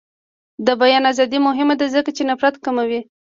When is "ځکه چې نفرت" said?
1.95-2.55